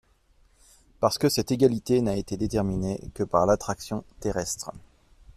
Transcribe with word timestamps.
Parce 0.99 1.19
que 1.19 1.29
cette 1.29 1.51
égalité 1.51 2.01
n’a 2.01 2.15
été 2.15 2.35
déterminée 2.35 3.11
que 3.13 3.21
par 3.23 3.45
l’attraction 3.45 4.03
terrestre. 4.19 4.71